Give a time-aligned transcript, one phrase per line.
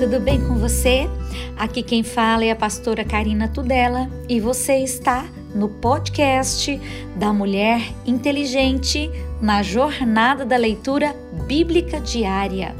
[0.00, 1.06] tudo bem com você?
[1.58, 6.80] Aqui quem fala é a pastora Karina Tudela e você está no podcast
[7.16, 9.10] da Mulher Inteligente
[9.42, 11.14] na jornada da leitura
[11.46, 12.74] bíblica diária.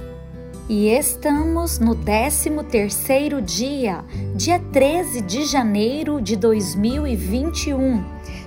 [0.67, 4.03] E estamos no 13º dia,
[4.35, 8.03] dia 13 de janeiro de 2021.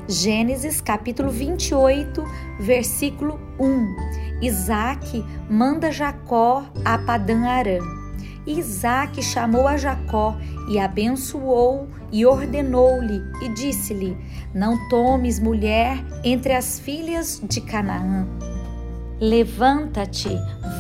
[0.07, 2.23] Gênesis capítulo 28,
[2.59, 4.41] versículo 1.
[4.41, 8.02] Isaac manda Jacó a Padã Aram.
[8.45, 10.35] Isaac chamou a Jacó
[10.69, 14.17] e abençoou e ordenou-lhe e disse-lhe:
[14.53, 18.27] Não tomes mulher entre as filhas de Canaã.
[19.19, 20.29] Levanta-te,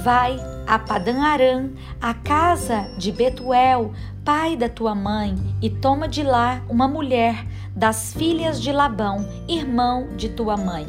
[0.03, 0.37] vai
[0.67, 1.69] a Padã Arã,
[2.01, 3.93] a casa de Betuel,
[4.25, 10.15] pai da tua mãe, e toma de lá uma mulher das filhas de Labão, irmão
[10.17, 10.85] de tua mãe.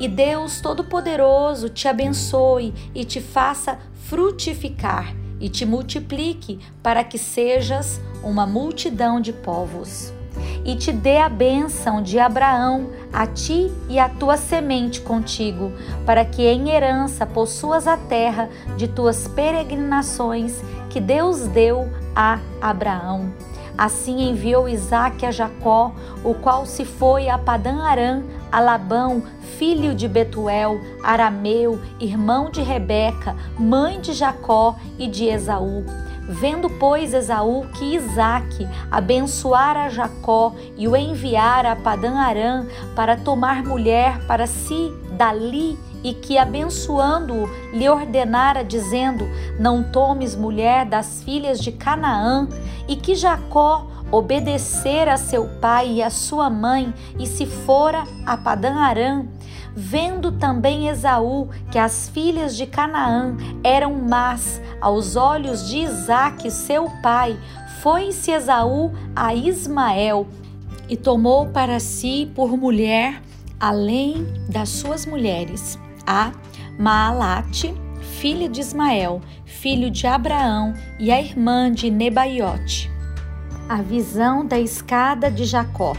[0.00, 8.00] E Deus Todo-Poderoso te abençoe e te faça frutificar e te multiplique para que sejas
[8.22, 10.12] uma multidão de povos.
[10.64, 15.72] E te dê a bênção de Abraão a ti e a tua semente contigo,
[16.04, 23.32] para que em herança possuas a terra de tuas peregrinações que Deus deu a Abraão.
[23.76, 25.92] Assim enviou Isaque a Jacó,
[26.24, 28.22] o qual se foi a Padã Arã,
[28.54, 29.20] a Labão,
[29.58, 35.84] filho de Betuel, arameu, irmão de Rebeca, mãe de Jacó e de Esaú.
[36.28, 43.64] Vendo, pois, Esaú que Isaque abençoara Jacó e o enviara a Padã Arã para tomar
[43.64, 49.26] mulher para si dali e que, abençoando-o, lhe ordenara, dizendo:
[49.58, 52.46] Não tomes mulher das filhas de Canaã,
[52.86, 58.36] e que Jacó obedecera a seu pai e a sua mãe e se fora a
[58.36, 59.26] Padã Arã,
[59.74, 66.88] vendo também Esaú que as filhas de Canaã eram más aos olhos de Isaque, seu
[67.02, 67.38] pai,
[67.80, 70.26] foi-se Esaú a Ismael
[70.88, 73.20] e tomou para si por mulher,
[73.58, 76.32] além das suas mulheres, a
[76.78, 77.74] Maalate,
[78.18, 82.93] filha de Ismael, filho de Abraão, e a irmã de Nebaiote.
[83.68, 85.94] A visão da escada de Jacó.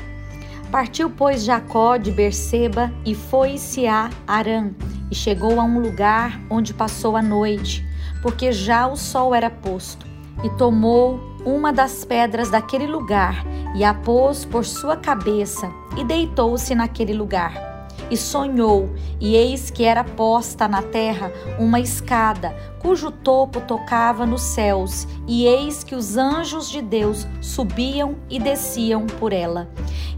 [0.71, 4.69] Partiu, pois, Jacó de Berseba e foi-se a Arã,
[5.09, 7.83] e chegou a um lugar onde passou a noite,
[8.21, 10.05] porque já o sol era posto,
[10.43, 13.43] e tomou uma das pedras daquele lugar
[13.75, 17.74] e a pôs por sua cabeça, e deitou-se naquele lugar
[18.09, 24.41] e sonhou, e eis que era posta na terra uma escada, cujo topo tocava nos
[24.41, 29.69] céus, e eis que os anjos de Deus subiam e desciam por ela.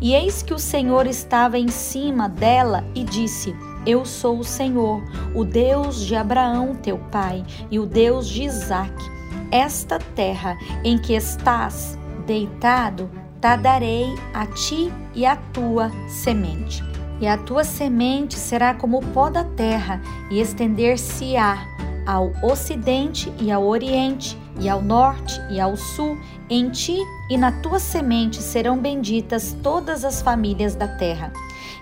[0.02, 3.56] E eis que o Senhor estava em cima dela e disse:
[3.86, 5.02] Eu sou o Senhor,
[5.34, 9.18] o Deus de Abraão, teu pai, e o Deus de Isaque.
[9.50, 13.10] Esta terra em que estás deitado,
[13.40, 19.06] te darei a ti e a tua semente e a tua semente será como o
[19.08, 25.76] pó da terra, e estender-se-á ao ocidente e ao oriente, e ao norte e ao
[25.76, 26.18] sul.
[26.50, 26.98] Em ti
[27.30, 31.34] e na tua semente serão benditas todas as famílias da terra.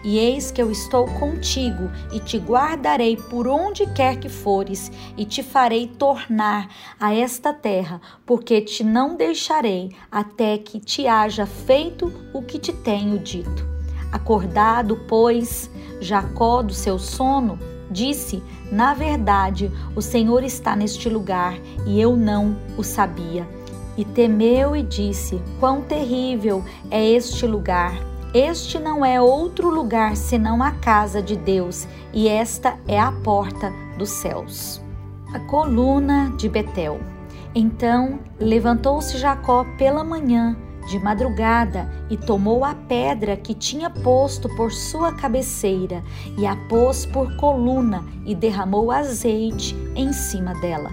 [0.04, 5.26] E eis que eu estou contigo, e te guardarei por onde quer que fores, e
[5.26, 6.70] te farei tornar
[7.00, 12.72] a esta terra, porque te não deixarei até que te haja feito o que te
[12.72, 13.75] tenho dito.
[14.12, 22.00] Acordado, pois, Jacó do seu sono, disse: Na verdade, o Senhor está neste lugar e
[22.00, 23.48] eu não o sabia.
[23.98, 27.96] E temeu e disse: Quão terrível é este lugar!
[28.34, 33.72] Este não é outro lugar senão a casa de Deus, e esta é a porta
[33.98, 34.82] dos céus.
[35.34, 37.00] A coluna de Betel.
[37.54, 40.58] Então levantou-se Jacó pela manhã
[40.88, 46.04] de madrugada e tomou a pedra que tinha posto por sua cabeceira
[46.38, 50.90] e a pôs por coluna e derramou azeite em cima dela.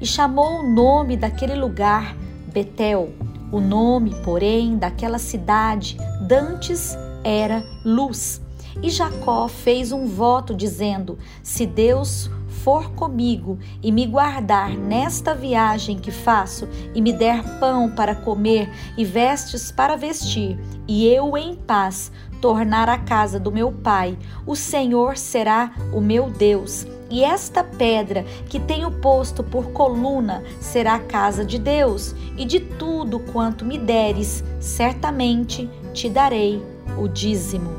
[0.00, 2.16] E chamou o nome daquele lugar
[2.52, 3.12] Betel.
[3.52, 5.96] O nome, porém, daquela cidade
[6.26, 8.40] dantes era Luz.
[8.82, 12.30] E Jacó fez um voto dizendo: Se Deus
[12.66, 18.68] for comigo e me guardar nesta viagem que faço, e me der pão para comer
[18.98, 20.58] e vestes para vestir,
[20.88, 22.10] e eu em paz
[22.40, 26.84] tornar a casa do meu pai, o Senhor será o meu Deus.
[27.08, 32.58] E esta pedra que tenho posto por coluna será a casa de Deus, e de
[32.58, 36.60] tudo quanto me deres, certamente te darei
[36.98, 37.70] o dízimo.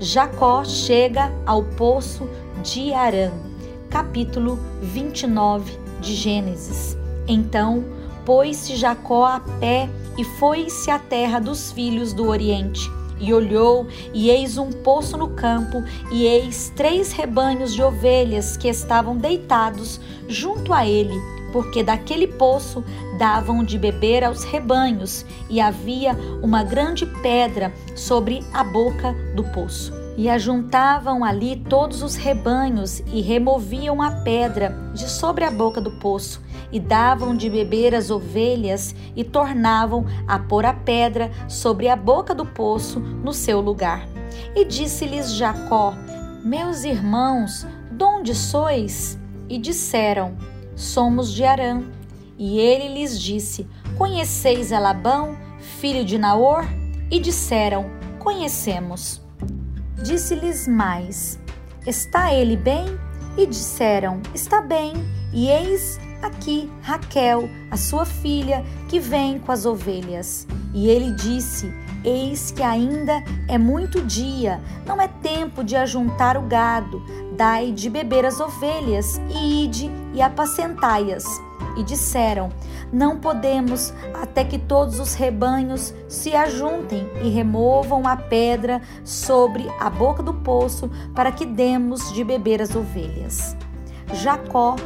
[0.00, 2.26] Jacó chega ao poço
[2.62, 3.45] de Arã
[3.96, 5.72] capítulo 29
[6.02, 6.98] de Gênesis.
[7.26, 7.82] Então
[8.26, 9.88] pôs-se Jacó a pé
[10.18, 12.90] e foi-se à terra dos filhos do Oriente.
[13.18, 15.82] E olhou, e eis um poço no campo,
[16.12, 19.98] e eis três rebanhos de ovelhas que estavam deitados
[20.28, 21.18] junto a ele,
[21.50, 22.84] porque daquele poço
[23.18, 26.12] davam de beber aos rebanhos, e havia
[26.42, 30.05] uma grande pedra sobre a boca do poço.
[30.16, 35.90] E ajuntavam ali todos os rebanhos e removiam a pedra de sobre a boca do
[35.98, 36.42] poço
[36.72, 42.34] e davam de beber as ovelhas e tornavam a pôr a pedra sobre a boca
[42.34, 44.08] do poço no seu lugar.
[44.54, 45.94] E disse-lhes Jacó:
[46.42, 49.18] Meus irmãos, donde sois?
[49.48, 50.36] E disseram:
[50.74, 51.82] Somos de Arã.
[52.38, 53.66] E ele lhes disse:
[53.96, 55.36] Conheceis a Labão,
[55.80, 56.64] filho de Naor?
[57.10, 57.86] E disseram:
[58.18, 59.25] Conhecemos.
[60.06, 61.36] Disse-lhes mais:
[61.84, 62.86] Está ele bem?
[63.36, 64.92] E disseram: Está bem.
[65.32, 70.46] E eis aqui Raquel, a sua filha, que vem com as ovelhas.
[70.72, 71.74] E ele disse:
[72.04, 77.02] Eis que ainda é muito dia, não é tempo de ajuntar o gado.
[77.36, 81.24] Dai de beber as ovelhas, e ide e apacentai-as.
[81.76, 82.50] E disseram:
[82.92, 89.90] Não podemos até que todos os rebanhos se ajuntem e removam a pedra sobre a
[89.90, 93.56] boca do poço, para que demos de beber as ovelhas.
[94.12, 94.76] Jacó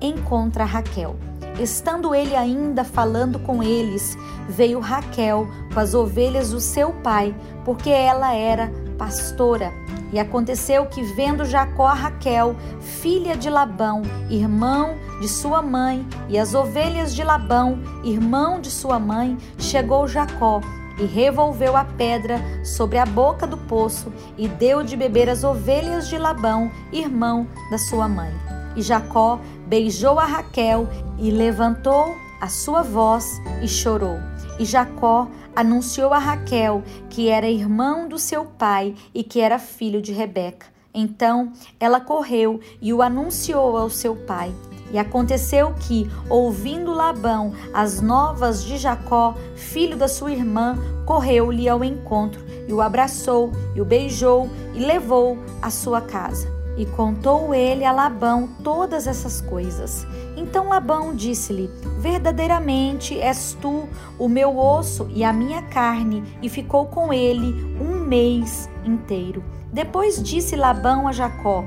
[0.00, 1.16] encontra Raquel.
[1.58, 4.16] Estando ele ainda falando com eles,
[4.46, 7.34] veio Raquel com as ovelhas do seu pai,
[7.64, 9.72] porque ela era pastora.
[10.12, 16.38] E aconteceu que, vendo Jacó a Raquel, filha de Labão, irmão de sua mãe, e
[16.38, 20.60] as ovelhas de Labão, irmão de sua mãe, chegou Jacó
[20.98, 26.08] e revolveu a pedra sobre a boca do poço e deu de beber as ovelhas
[26.08, 28.32] de Labão, irmão da sua mãe.
[28.74, 34.18] E Jacó beijou a Raquel e levantou a sua voz e chorou.
[34.58, 40.00] E Jacó anunciou a Raquel que era irmão do seu pai e que era filho
[40.02, 40.66] de Rebeca.
[40.94, 44.52] Então ela correu e o anunciou ao seu pai.
[44.90, 51.82] E aconteceu que, ouvindo Labão as novas de Jacó, filho da sua irmã, correu-lhe ao
[51.82, 56.54] encontro e o abraçou e o beijou e levou à sua casa.
[56.76, 60.06] E contou ele a Labão todas essas coisas.
[60.36, 66.22] Então Labão disse-lhe: Verdadeiramente és tu o meu osso e a minha carne.
[66.42, 69.42] E ficou com ele um mês inteiro.
[69.72, 71.64] Depois disse Labão a Jacó: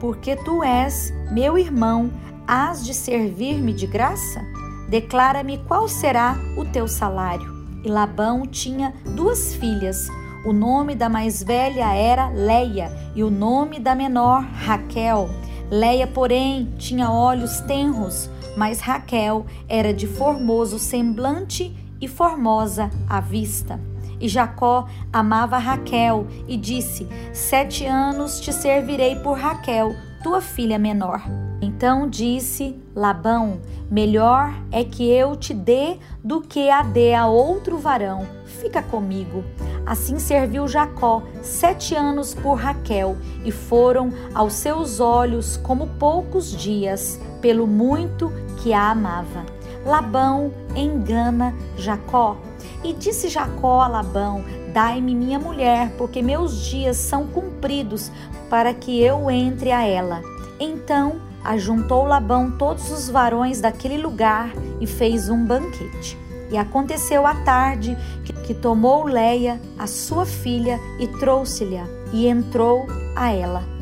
[0.00, 2.10] Porque tu és meu irmão,
[2.46, 4.44] hás de servir-me de graça?
[4.88, 7.54] Declara-me qual será o teu salário.
[7.84, 10.08] E Labão tinha duas filhas.
[10.44, 15.28] O nome da mais velha era Leia e o nome da menor Raquel.
[15.70, 23.80] Leia, porém, tinha olhos tenros, mas Raquel era de formoso semblante e formosa à vista.
[24.20, 31.22] E Jacó amava Raquel e disse: Sete anos te servirei por Raquel, tua filha menor.
[31.66, 33.58] Então disse Labão:
[33.90, 38.24] Melhor é que eu te dê do que a dê a outro varão.
[38.44, 39.42] Fica comigo.
[39.84, 47.20] Assim serviu Jacó sete anos por Raquel, e foram aos seus olhos como poucos dias,
[47.40, 49.44] pelo muito que a amava.
[49.84, 52.36] Labão engana Jacó.
[52.84, 58.12] E disse Jacó a Labão: Dai-me minha mulher, porque meus dias são cumpridos,
[58.48, 60.22] para que eu entre a ela.
[60.60, 66.18] Então ajuntou Labão todos os varões daquele lugar e fez um banquete.
[66.50, 71.80] E aconteceu à tarde que, tomou Leia, a sua filha, e trouxe-lhe,
[72.12, 72.86] e entrou
[73.16, 73.76] a ela.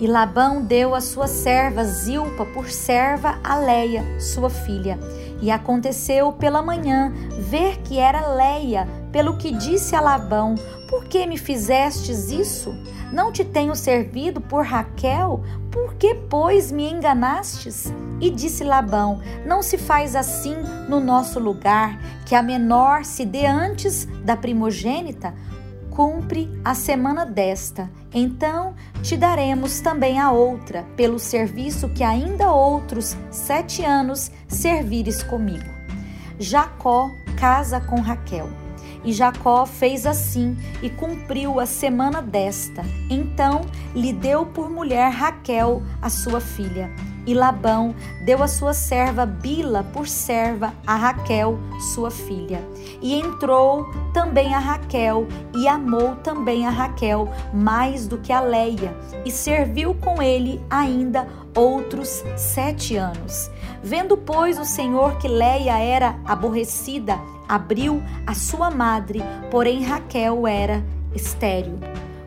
[0.00, 4.98] E Labão deu a sua serva Zilpa por serva a Leia, sua filha.
[5.40, 10.56] E aconteceu pela manhã ver que era Leia, pelo que disse a Labão:
[10.88, 12.74] Por que me fizestes isso?
[13.12, 15.44] Não te tenho servido por Raquel?
[15.72, 17.90] Por que, pois, me enganastes?
[18.20, 20.54] E disse Labão: Não se faz assim
[20.86, 25.34] no nosso lugar, que a menor se dê antes da primogênita?
[25.90, 33.16] Cumpre a semana desta, então te daremos também a outra, pelo serviço que ainda outros
[33.30, 35.70] sete anos servires comigo.
[36.38, 38.61] Jacó casa com Raquel.
[39.04, 42.82] E Jacó fez assim e cumpriu a semana desta.
[43.10, 43.62] Então
[43.94, 46.90] lhe deu por mulher Raquel, a sua filha.
[47.26, 47.94] e Labão
[48.24, 51.58] deu a sua serva Bila por serva a Raquel,
[51.94, 52.62] sua filha.
[53.00, 58.94] E entrou também a Raquel e amou também a Raquel mais do que a Leia,
[59.24, 63.50] e serviu com ele ainda outros sete anos.
[63.82, 67.18] Vendo, pois, o Senhor que Leia era aborrecida,
[67.52, 70.82] abriu a sua madre, porém Raquel era
[71.14, 71.78] estéril.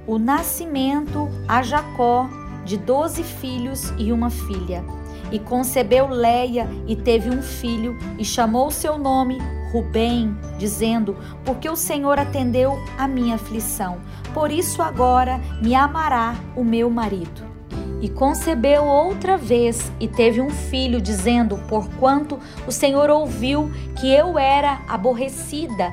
[0.05, 2.29] O nascimento a Jacó
[2.63, 4.85] de doze filhos e uma filha.
[5.31, 9.39] E concebeu Leia e teve um filho, e chamou seu nome
[9.73, 13.97] Rubem, dizendo: Porque o Senhor atendeu a minha aflição,
[14.31, 17.54] por isso agora me amará o meu marido.
[18.01, 24.37] E concebeu outra vez e teve um filho, dizendo: Porquanto o Senhor ouviu que eu
[24.37, 25.91] era aborrecida,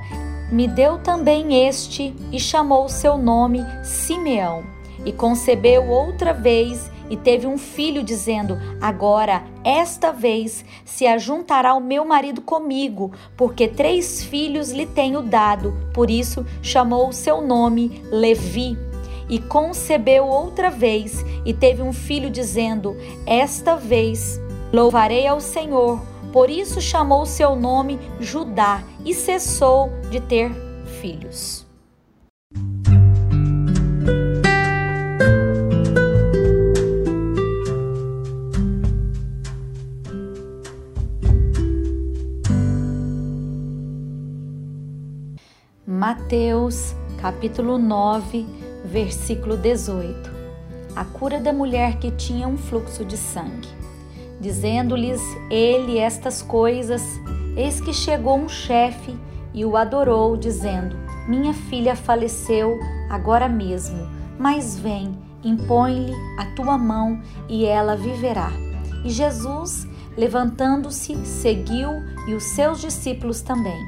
[0.50, 4.64] me deu também este, e chamou seu nome Simeão.
[5.04, 11.80] E concebeu outra vez e teve um filho, dizendo: Agora, esta vez, se ajuntará o
[11.80, 15.74] meu marido comigo, porque três filhos lhe tenho dado.
[15.92, 18.91] Por isso chamou o seu nome Levi.
[19.28, 24.40] E concebeu outra vez e teve um filho, dizendo: Esta vez
[24.72, 26.00] louvarei ao Senhor.
[26.32, 30.50] Por isso chamou seu nome Judá e cessou de ter
[31.00, 31.66] filhos.
[45.86, 48.46] Mateus, capítulo 9,
[48.92, 50.30] versículo 18.
[50.94, 53.68] A cura da mulher que tinha um fluxo de sangue.
[54.38, 55.20] Dizendo-lhes
[55.50, 57.02] ele estas coisas,
[57.56, 59.16] eis que chegou um chefe
[59.54, 60.94] e o adorou, dizendo:
[61.26, 64.06] Minha filha faleceu agora mesmo,
[64.38, 67.18] mas vem, impõe-lhe a tua mão
[67.48, 68.50] e ela viverá.
[69.06, 69.86] E Jesus,
[70.18, 71.88] levantando-se, seguiu
[72.28, 73.80] e os seus discípulos também.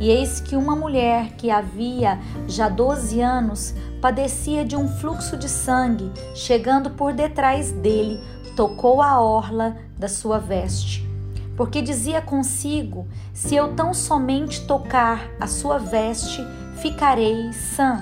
[0.00, 5.48] E eis que uma mulher que havia já doze anos padecia de um fluxo de
[5.48, 8.20] sangue, chegando por detrás dele,
[8.54, 11.08] tocou a orla da sua veste.
[11.56, 18.00] Porque dizia consigo: Se eu tão somente tocar a sua veste, ficarei sã.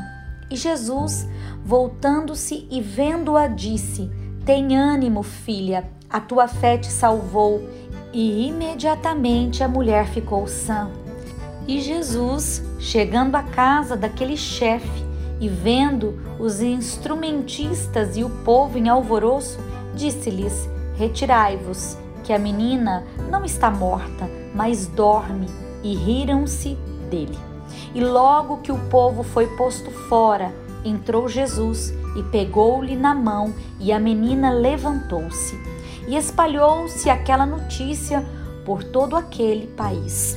[0.51, 1.27] E Jesus,
[1.65, 4.11] voltando-se e vendo-a, disse:
[4.45, 7.67] Tem ânimo, filha, a tua fé te salvou.
[8.13, 10.91] E imediatamente a mulher ficou sã.
[11.69, 15.05] E Jesus, chegando à casa daquele chefe
[15.41, 19.59] e vendo os instrumentistas e o povo em alvoroço,
[19.93, 25.49] disse-lhes: Retirai-vos, que a menina não está morta, mas dorme.
[25.83, 26.77] E riram-se
[27.11, 27.39] dele.
[27.95, 30.53] E logo que o povo foi posto fora,
[30.85, 35.57] entrou Jesus e pegou-lhe na mão, e a menina levantou-se.
[36.09, 38.25] E espalhou-se aquela notícia
[38.65, 40.37] por todo aquele país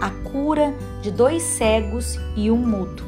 [0.00, 3.02] a cura de dois cegos e um mudo.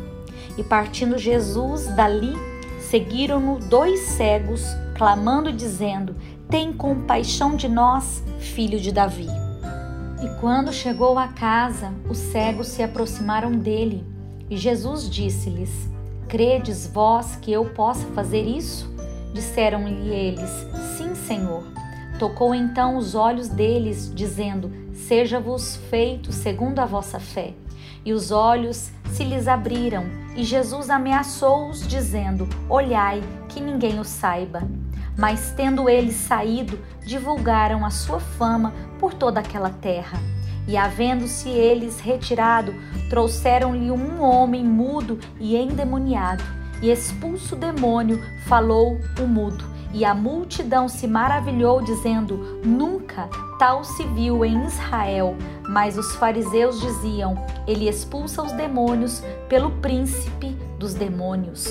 [0.57, 2.35] E partindo Jesus dali,
[2.81, 4.65] seguiram-no dois cegos,
[4.97, 6.15] clamando dizendo:
[6.49, 9.29] Tem compaixão de nós, filho de Davi.
[10.23, 14.05] E quando chegou à casa, os cegos se aproximaram dele,
[14.51, 15.89] e Jesus disse-lhes:
[16.29, 18.93] Credes vós que eu possa fazer isso?
[19.33, 20.51] Disseram-lhe eles:
[20.97, 21.65] Sim, Senhor.
[22.19, 24.71] Tocou então os olhos deles, dizendo:
[25.07, 27.55] Seja-vos feito segundo a vossa fé.
[28.05, 30.05] E os olhos se lhes abriram,
[30.37, 34.63] e Jesus ameaçou-os, dizendo: Olhai, que ninguém o saiba.
[35.19, 40.19] Mas tendo eles saído, divulgaram a sua fama por toda aquela terra.
[40.69, 42.75] E havendo-se eles retirado,
[43.09, 46.45] trouxeram-lhe um homem mudo e endemoniado.
[46.81, 53.29] E expulso o demônio, falou o mudo e a multidão se maravilhou, dizendo: Nunca
[53.59, 55.37] tal se viu em Israel.
[55.69, 57.35] Mas os fariseus diziam:
[57.67, 61.67] Ele expulsa os demônios pelo príncipe dos demônios.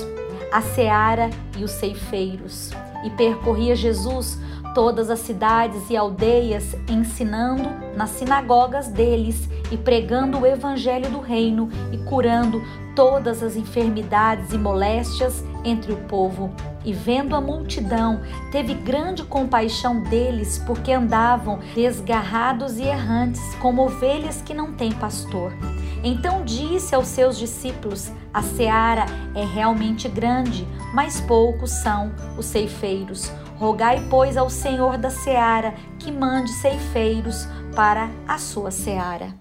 [0.52, 2.72] A seara e os ceifeiros.
[3.04, 4.38] E percorria Jesus
[4.74, 11.70] todas as cidades e aldeias, ensinando nas sinagogas deles e pregando o evangelho do reino
[11.92, 12.62] e curando
[12.96, 16.52] todas as enfermidades e moléstias entre o povo.
[16.84, 18.22] E vendo a multidão,
[18.52, 25.54] teve grande compaixão deles, porque andavam desgarrados e errantes, como ovelhas que não têm pastor.
[26.04, 33.32] Então disse aos seus discípulos: A seara é realmente grande, mas poucos são os ceifeiros.
[33.60, 39.38] Rogai, pois, ao Senhor da seara que mande ceifeiros para a sua seara.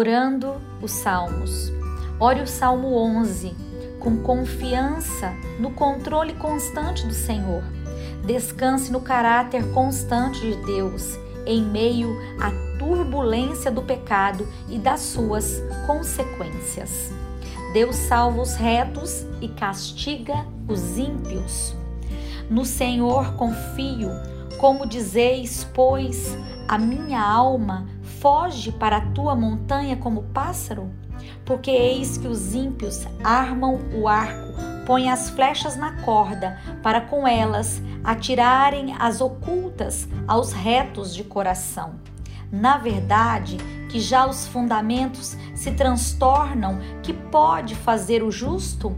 [0.00, 1.72] orando os salmos.
[2.20, 3.54] Ore o Salmo 11
[3.98, 7.62] com confiança no controle constante do Senhor.
[8.24, 15.62] Descanse no caráter constante de Deus em meio à turbulência do pecado e das suas
[15.86, 17.12] consequências.
[17.72, 21.74] Deus salva os retos e castiga os ímpios.
[22.48, 24.10] No Senhor confio,
[24.58, 26.36] como dizeis, pois
[26.68, 27.86] a minha alma
[28.20, 30.90] foge para a tua montanha como pássaro?
[31.44, 34.52] Porque eis que os ímpios armam o arco,
[34.90, 41.94] põem as flechas na corda, para com elas atirarem as ocultas aos retos de coração.
[42.50, 43.56] Na verdade,
[43.88, 48.92] que já os fundamentos se transtornam, que pode fazer o justo?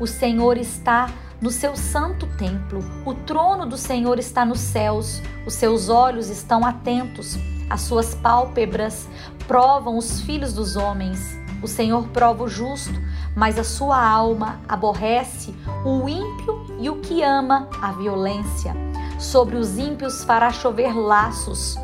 [0.00, 1.10] O Senhor está
[1.40, 6.66] no seu santo templo, o trono do Senhor está nos céus, os seus olhos estão
[6.66, 7.38] atentos,
[7.70, 9.06] as suas pálpebras
[9.46, 11.38] provam os filhos dos homens.
[11.62, 13.00] O Senhor prova o justo,
[13.36, 18.74] mas a sua alma aborrece o ímpio e o que ama a violência.
[19.18, 21.76] Sobre os ímpios fará chover laços,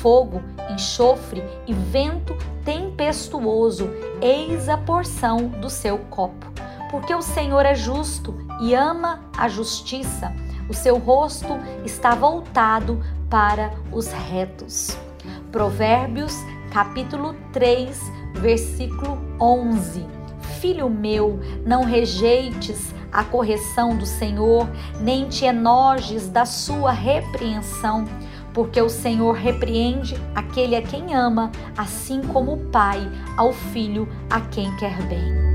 [0.00, 0.40] fogo,
[0.70, 3.90] enxofre e vento tempestuoso,
[4.22, 6.46] eis a porção do seu copo.
[6.90, 10.32] Porque o Senhor é justo e ama a justiça,
[10.68, 14.96] o seu rosto está voltado para os retos.
[15.50, 16.34] Provérbios,
[16.72, 17.98] capítulo 3,
[18.34, 20.19] versículo 11.
[20.60, 24.68] Filho meu, não rejeites a correção do Senhor,
[25.00, 28.04] nem te enojes da sua repreensão,
[28.52, 33.00] porque o Senhor repreende aquele a quem ama, assim como o pai
[33.38, 35.49] ao filho a quem quer bem.